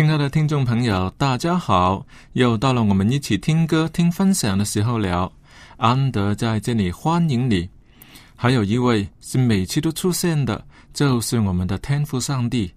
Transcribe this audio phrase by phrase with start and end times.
[0.00, 2.06] 亲爱的听众朋友，大家好！
[2.32, 5.30] 又到了我们一起听歌、听分享的时候了。
[5.76, 7.68] 安德在这里欢迎你。
[8.34, 12.72] 还有一位是每期都出现的，就是我们的天父上帝。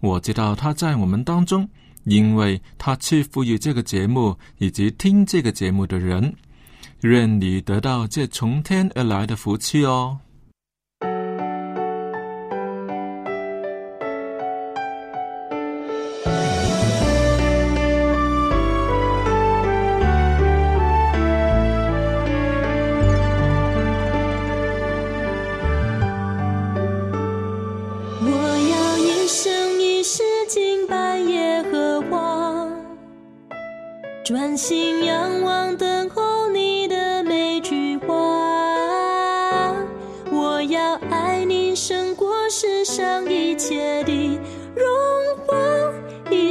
[0.00, 1.68] 我知道他在我们当中，
[2.04, 6.34] 因为他赐福于这个节目以及听这个节目的人。
[7.02, 10.18] 愿你得到这从天而来的福气哦。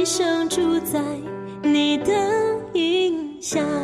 [0.02, 1.00] 一生住在
[1.62, 2.12] 你的
[2.74, 3.81] 影下。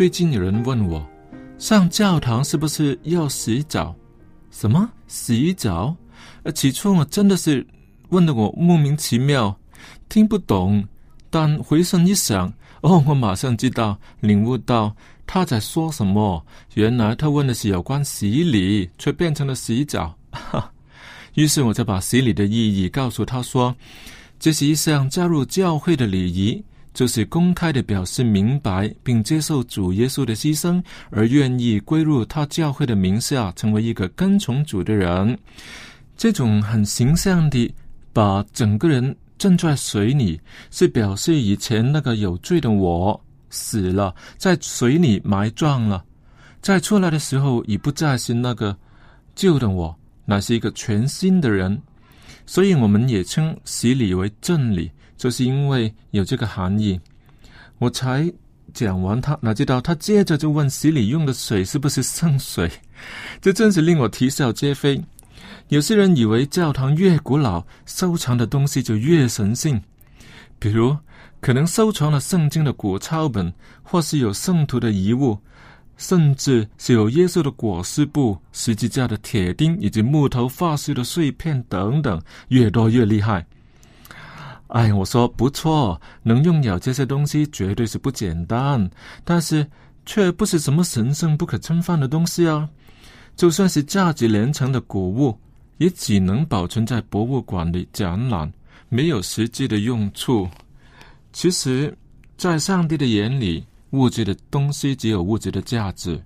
[0.00, 1.06] 最近有人问我，
[1.58, 3.94] 上教堂是不是要洗澡？
[4.50, 5.94] 什么洗澡？
[6.54, 7.66] 起初我真的是
[8.08, 9.54] 问的我莫名其妙，
[10.08, 10.82] 听不懂。
[11.28, 12.50] 但回身一想，
[12.80, 16.42] 哦，我马上知道，领悟到他在说什么。
[16.72, 20.16] 原来他问的是有关洗礼，却变成了洗澡。
[20.30, 20.72] 哈，
[21.36, 23.76] 于是我就把洗礼的意义告诉他说，
[24.38, 26.64] 这是一项加入教会的礼仪。
[27.00, 35.38] 就是公开的表示明白并接受主耶稣的牺牲，而愿意归入他教会的名下，成为一个跟从主的人。
[36.14, 37.74] 这种很形象的
[38.12, 40.38] 把整个人浸在水里，
[40.70, 43.18] 是表示以前那个有罪的我
[43.48, 46.04] 死了，在水里埋葬了，
[46.60, 48.76] 在出来的时候已不再是那个
[49.34, 51.80] 旧的我，乃是一个全新的人。
[52.44, 54.90] 所以我们也称洗礼为正理。
[55.20, 56.98] 就是因为有这个含义，
[57.78, 58.32] 我才
[58.72, 62.70] 讲完他，哪知道他接着就问洗礼用的水是不是圣水？
[63.38, 64.98] 这真是令我啼笑皆非。
[65.68, 69.78] 有些人以为教堂越古老，收藏的东西就越神圣，
[70.58, 70.96] 比如
[71.38, 73.52] 可能收藏了圣经的古抄本，
[73.82, 75.38] 或是有圣徒的遗物，
[75.98, 82.18] 甚至是有耶稣的裹尸布、十字架的铁钉以及木头发饰的碎片等等，
[82.48, 83.46] 越多越厉害。
[84.70, 88.88] 哎，我说不错，能拥有这些东西绝对是不简单，
[89.24, 89.66] 但是
[90.06, 92.68] 却不是什么神圣不可侵犯的东西啊！
[93.34, 95.36] 就算是价值连城的古物，
[95.78, 98.52] 也只能保存在博物馆里展览，
[98.88, 100.48] 没有实际的用处。
[101.32, 101.96] 其实，
[102.36, 106.20] 在上帝的眼里，物质的东西只有物质的价值，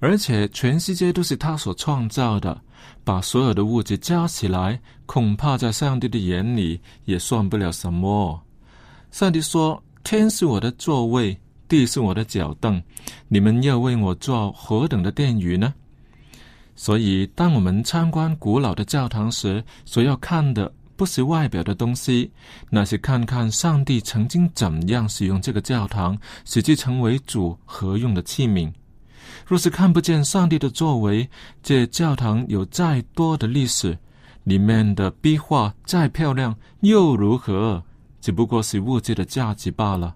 [0.00, 2.60] 而且全世界都是他所创造的。
[3.04, 8.42] 把所有的物质加起来，恐怕在上帝的眼里也算不了什么。
[9.10, 12.82] 上帝说：“天是我的座位，地是我的脚凳，
[13.28, 15.72] 你们要为我做何等的殿宇呢？”
[16.76, 22.30] 所以，当我们参观古老的教堂时，所要看的不是外表的东西，
[22.70, 28.72] 那是看看上帝曾经怎样使用这个教堂，使其成为主合用的器皿。
[29.46, 31.28] 若是看不见上帝的作为，
[31.62, 33.98] 这教堂有再多的历史，
[34.44, 37.82] 里面的壁画再漂亮又如何？
[38.20, 40.14] 只不过是物质的价值罢了。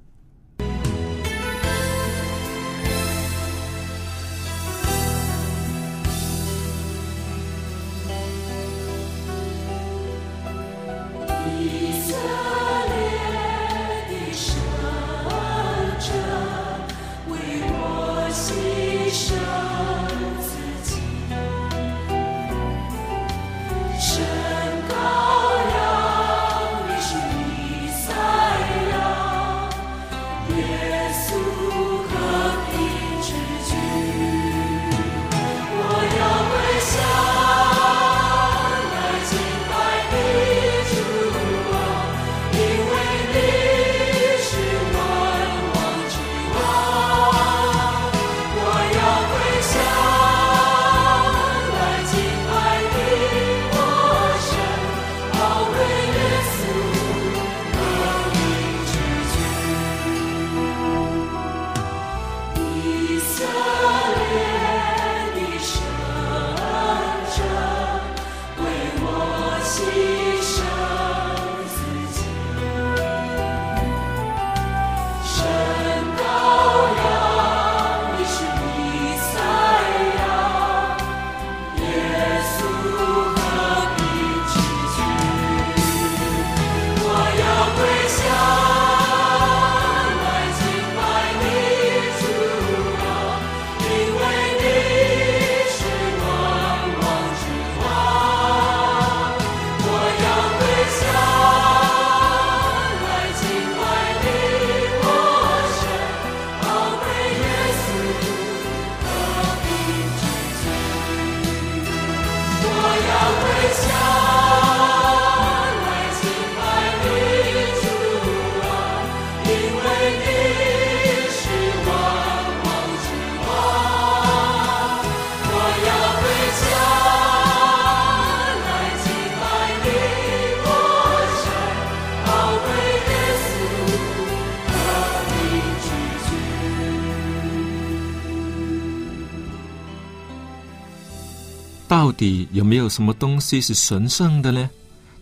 [141.92, 144.70] 到底有没有什么东西是神圣的呢？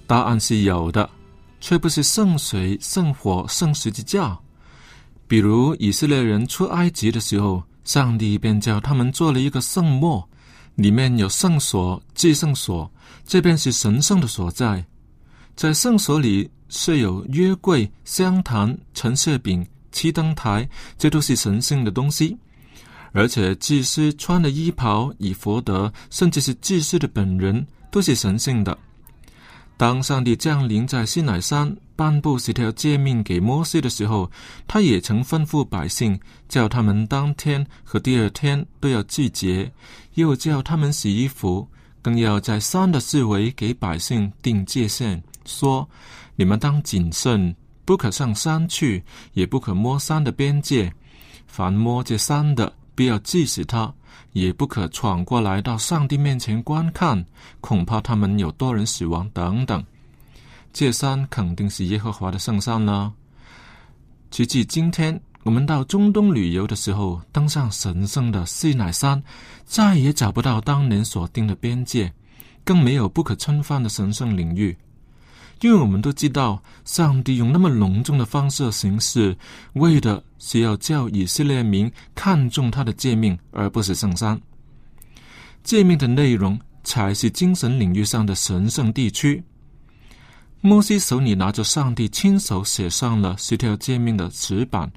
[0.07, 1.11] 答案是有的。
[1.61, 4.39] 却不是圣水、圣火、圣十字架。
[5.27, 10.23] 比如以色列人出埃及的时候，上帝便叫他们做了一个圣墓，
[10.77, 12.89] 里面有圣所、祭圣所，
[13.27, 14.87] 这便是神圣的所在。
[15.57, 22.39] 在圣所里设有约柜、香坛、陈设饼、七灯台，这都是神圣的东西。
[23.13, 28.77] 而且祭司穿的衣袍、以佛德，甚至是祭司的本人，都是神圣的。
[29.77, 34.31] 当上帝降临在西乃山，颁布十条诫命给摩西的时候，
[34.69, 39.73] 他也曾吩咐百姓，叫他们当天和第二天都要祭节，
[40.15, 41.67] 又叫他们洗衣服，
[42.03, 45.89] 更要在山的四围给百姓定界限，说：
[46.37, 49.03] 你们当谨慎，不可上山去，
[49.33, 50.93] 也不可摸山的边界，
[51.47, 52.71] 凡摸这山的。
[53.01, 53.91] 必要祭死他，
[54.35, 57.25] 也不可闯过来到上帝面前观看，
[57.63, 59.83] 恐怕他们有多人死亡等等。
[60.71, 63.11] 这山肯定是耶和华的圣山了。
[64.31, 69.23] 直至今天，我们到中东旅游的时候，登上神圣的西乃山，
[69.65, 72.13] 再也找不到当年所定的边界，
[72.67, 74.77] 更没有不可侵犯的神圣领域。
[75.61, 79.37] 因为我们都知道，上帝用那么隆重的方式行事，
[79.75, 84.41] 为的是要叫以色列民看重他的诫命，而不是圣山。
[85.63, 89.43] 诫命的内容才是精神领域上的神圣地区。
[90.63, 94.91] 摩西手里拿着上帝亲手写上了十条诫命的纸板，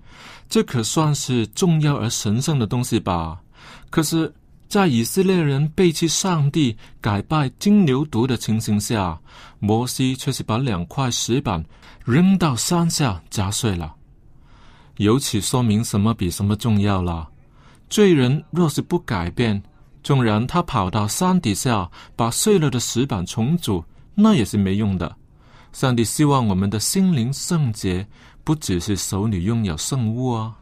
[0.48, 3.42] 这可算是重要而神圣的东西吧？
[3.90, 4.34] 可是。
[4.74, 9.16] 在以色列人背弃上帝、改拜金牛犊的情形下，
[9.60, 11.64] 摩西却是把两块石板
[12.04, 13.94] 扔到山下砸碎了。
[14.98, 17.30] 由此说明什么比什么重要了。
[17.88, 19.62] 罪人若是不改变，
[20.02, 25.16] 纵然他跑到山底下把碎了的石板重组，那也是没用的。
[25.72, 28.08] 上帝希望我们的心灵圣洁，
[28.44, 30.58] 不只是手里拥有圣物啊。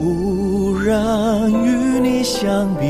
[0.00, 2.86] 无人与你相比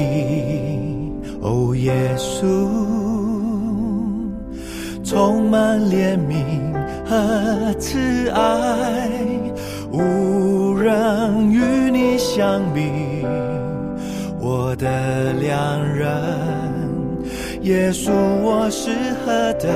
[1.43, 2.47] 哦耶稣
[5.02, 6.73] 充满怜悯
[7.05, 9.11] 和慈爱
[9.90, 13.26] 无人与你相比
[14.38, 16.07] 我的良人
[17.62, 18.90] 耶稣我是
[19.26, 19.69] 何等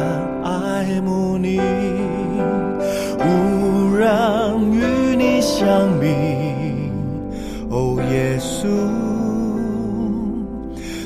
[0.45, 1.59] 爱慕你
[3.19, 6.54] 无人与你相比
[8.15, 8.69] 耶稣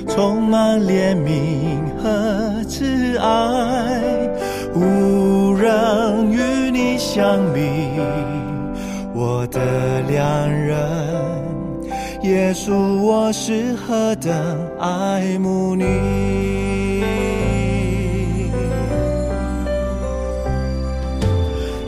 [0.07, 4.29] 充满怜悯和慈爱
[4.75, 7.61] 无人与你相比
[9.15, 10.77] 我的良人。
[12.25, 14.31] 耶稣我是何等
[14.79, 15.85] 爱慕你。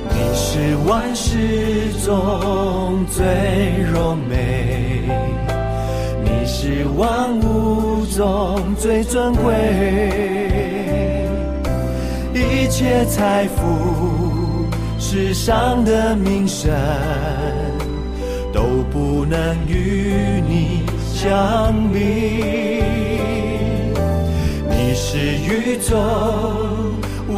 [0.09, 3.23] 你是万世中最
[3.93, 4.70] 柔美。
[6.63, 8.05] 是万物。
[8.11, 9.55] 中最尊贵，
[12.35, 16.71] 一切财富，世上的名声，
[18.53, 20.83] 都不能与你
[21.15, 22.83] 相比。
[24.69, 25.97] 你是宇宙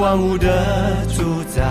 [0.01, 0.49] 万物的
[1.17, 1.63] 主宰，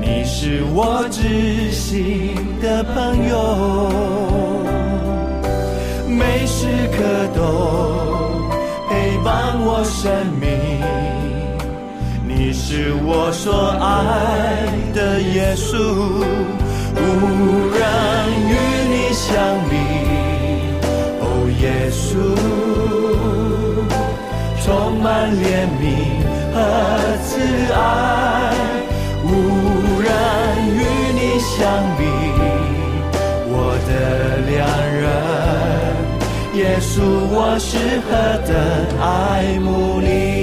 [0.00, 3.92] 你是我知心的朋友。
[6.08, 7.40] 每时刻都
[8.88, 10.10] 陪伴我生
[10.40, 10.48] 命，
[12.26, 15.76] 你是我所爱的耶稣，
[16.96, 16.98] 无
[17.76, 17.80] 人
[18.48, 18.54] 与
[18.88, 19.28] 你相
[19.68, 19.76] 比。
[21.20, 21.24] 哦，
[21.60, 22.16] 耶稣，
[24.64, 24.66] 充
[25.02, 25.84] 满怜悯
[26.54, 26.56] 和
[27.22, 27.28] 慈
[27.74, 27.76] 爱，
[29.24, 29.26] 无
[30.00, 30.08] 人
[30.74, 30.80] 与
[31.12, 31.56] 你相
[31.98, 32.00] 比，
[33.50, 33.52] 我
[33.86, 33.90] 的
[34.50, 34.87] 良人。
[36.80, 37.76] 稣，我是
[38.08, 38.56] 何等
[39.00, 40.37] 爱慕你。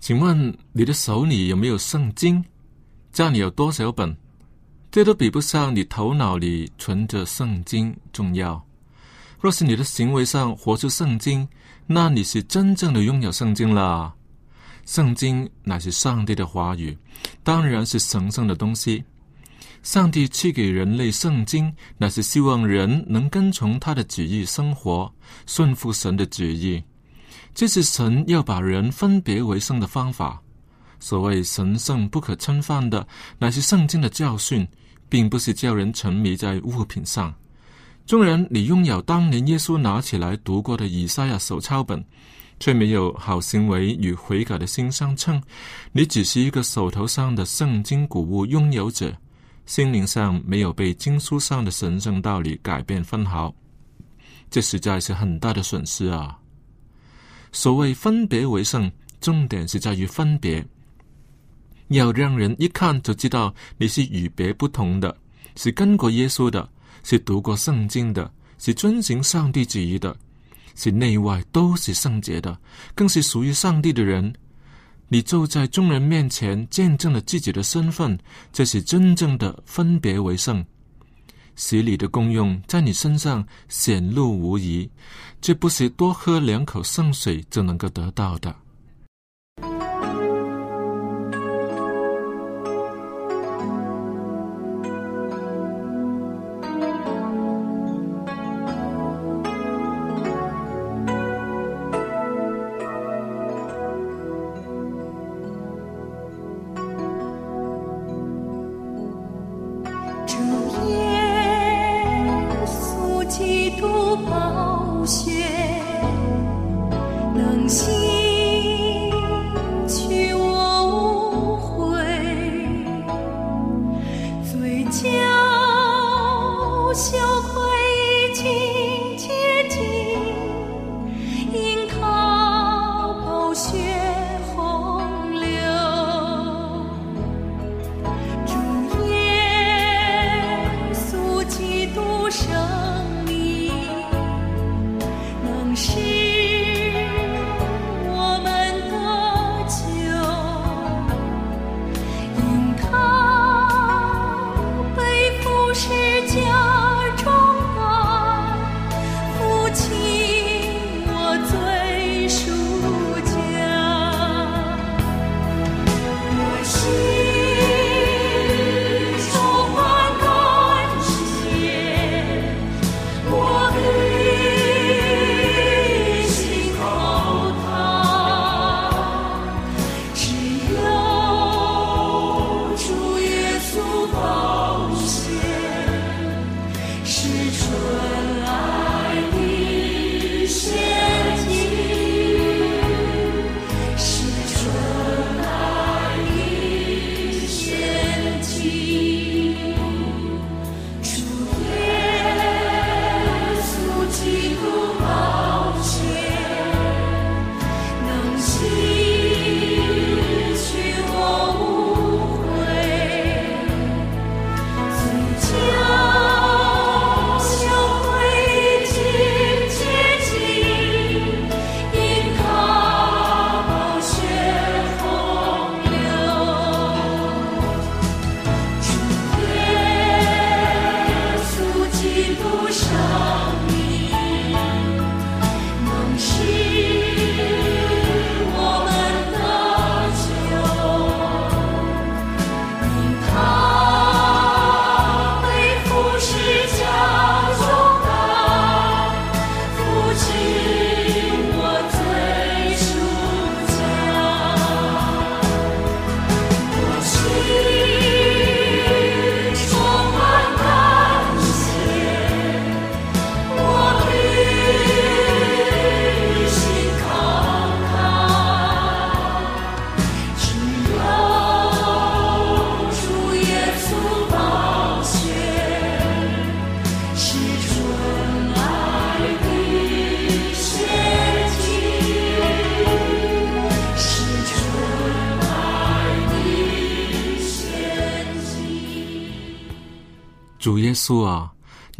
[0.00, 2.42] 请问你的手里有没有圣经？
[3.12, 4.16] 家里有多少本？
[4.90, 8.64] 这都比不上你头脑里存着圣经重要。
[9.38, 11.46] 若是你的行为上活出圣经，
[11.86, 14.14] 那你是真正的拥有圣经了。
[14.86, 16.96] 圣经乃是上帝的话语，
[17.44, 19.04] 当然是神圣的东西。
[19.82, 25.10] 上帝赐给人类圣经，乃是希望人能跟从他的旨意生活，
[25.46, 26.82] 顺服神的旨意。
[27.54, 30.40] 这是神要把人分别为圣的方法。
[31.00, 33.06] 所谓神圣不可侵犯的，
[33.38, 34.66] 乃是圣经的教训，
[35.08, 37.32] 并不是叫人沉迷在物品上。
[38.04, 42.04] 纵然你拥有当年耶稣拿起来读过的以赛亚手抄本，
[42.58, 45.40] 却没有好行为与悔改的心相称，
[45.92, 49.16] 你只是一个手头上的圣经古物拥有者，
[49.68, 53.54] 心灵上没有被经书上的神圣道理改变分毫，
[54.48, 56.38] 这实在是很大的损失啊！
[57.52, 60.66] 所谓分别为圣，重点是在于分别。
[61.88, 65.14] 要让人一看就知道你是与别不同的，
[65.54, 66.66] 是跟过耶稣的，
[67.04, 70.16] 是读过圣经的，是遵行上帝旨意的，
[70.76, 72.58] 是内外都是圣洁的，
[72.94, 74.32] 更是属于上帝的人。
[75.08, 78.18] 你就在众人面前见证了自己的身份，
[78.52, 80.64] 这是真正的分别为圣。
[81.56, 84.88] 洗礼的功用在你身上显露无疑，
[85.40, 88.54] 这不是多喝两口圣水就能够得到的。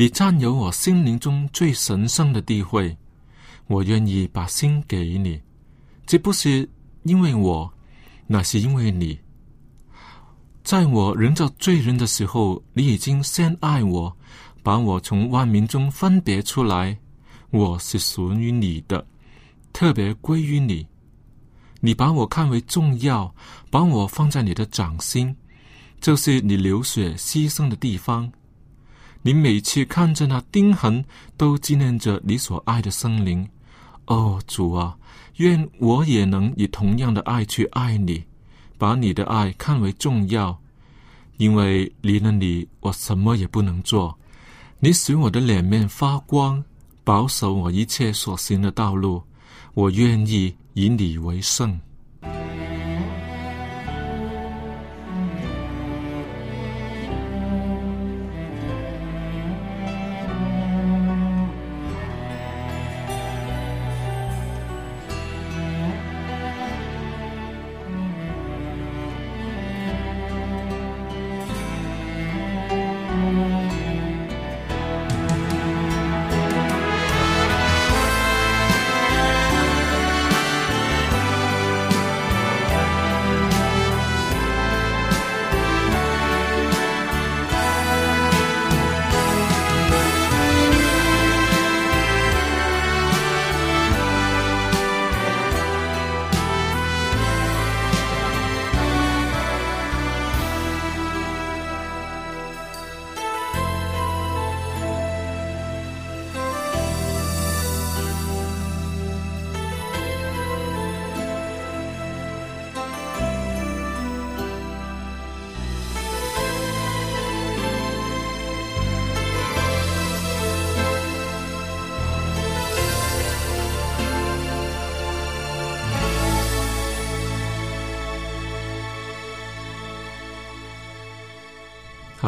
[0.01, 2.97] 你占有我心灵中最神圣的地位，
[3.67, 5.41] 我愿意把心给你。
[6.07, 6.71] 这不是
[7.03, 7.69] 因为我，
[8.29, 9.19] 那是因为你。
[10.63, 14.17] 在我仍做罪人的时候，你已经先爱我，
[14.63, 16.97] 把我从万民中分别出来。
[17.51, 19.05] 我是属于你的，
[19.73, 20.87] 特别归于你。
[21.81, 23.35] 你把我看为重要，
[23.69, 25.35] 把我放在你的掌心，
[26.01, 28.31] 就是你流血牺牲的地方。
[29.29, 31.05] 你每次看着那钉痕，
[31.37, 33.47] 都纪念着你所爱的生灵。
[34.07, 34.97] 哦，主啊，
[35.37, 38.25] 愿我也能以同样的爱去爱你，
[38.79, 40.59] 把你的爱看为重要。
[41.37, 44.19] 因为离了你，我什么也不能做。
[44.81, 46.65] 你使我的脸面发光，
[47.05, 49.23] 保守我一切所行的道路。
[49.75, 50.57] 我愿意。
[50.73, 51.79] 以你为圣。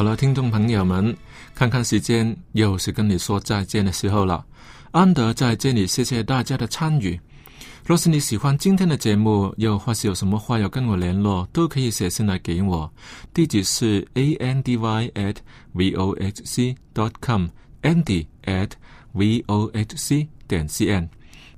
[0.01, 1.15] 好了，听众朋友们，
[1.55, 4.43] 看看时间，又是跟你说再见的时候了。
[4.93, 7.21] 安德在这里，谢谢大家的参与。
[7.85, 12.91] 若是你喜欢今天的节目，又或是有什么话要跟我联络，都可以写信来给我，
[13.35, 15.37] 地址是 a n d y at
[15.75, 18.71] v o h c dot com，andy at
[19.13, 21.07] v o h c 点 c n。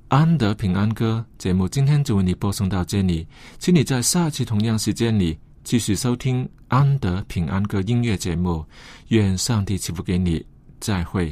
[0.09, 3.25] 安德平安歌节目今天就为你播送到这里，
[3.57, 5.39] 请你在下期同样时间里。
[5.63, 8.65] 继续收听安德平安歌音乐节目，
[9.09, 10.43] 愿上帝赐福给你，
[10.79, 11.31] 再会。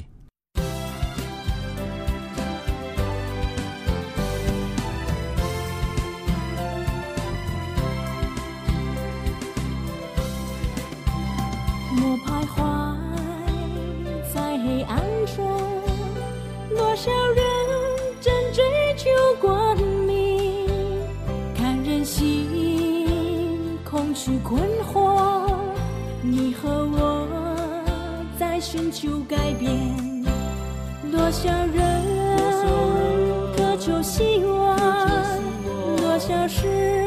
[11.98, 12.62] 莫徘徊
[14.32, 15.44] 在黑暗中，
[16.70, 17.44] 多少人
[18.22, 18.64] 正追
[18.96, 19.10] 求
[19.42, 19.76] 光
[20.06, 20.68] 明，
[21.56, 25.01] 看人心空虚困惑。
[26.24, 27.28] 你和我
[28.40, 30.24] 在寻求改变，
[31.12, 32.04] 多少人
[33.58, 34.78] 渴求希望，
[35.98, 37.01] 多少事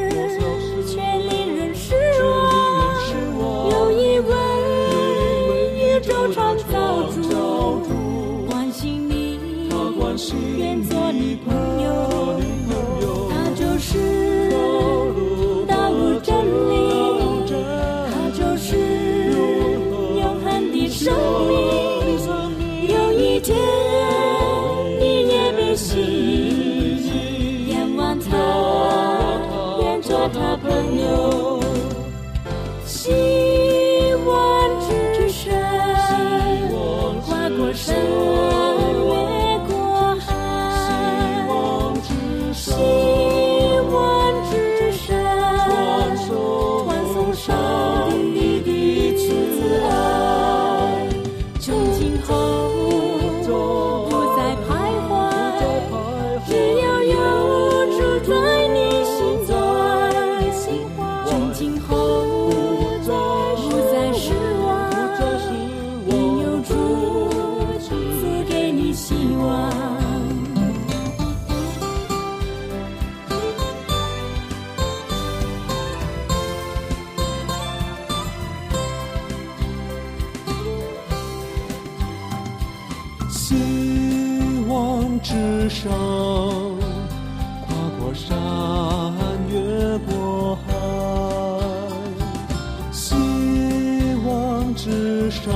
[95.31, 95.53] 希望之上，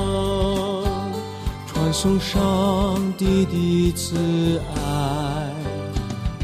[1.67, 5.53] 传送上帝的慈爱。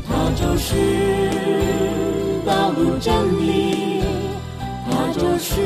[0.07, 0.75] 他就是
[2.45, 4.03] 道路真理，
[4.89, 5.61] 他就是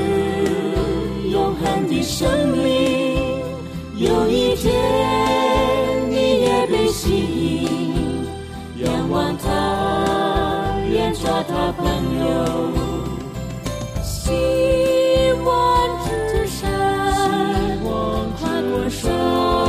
[1.29, 3.17] 永恒的生命。
[3.97, 4.73] 有一天
[6.09, 7.67] 你也被吸引，
[8.77, 11.85] 仰望他，愿做他朋
[12.19, 12.69] 友。
[18.99, 19.68] 说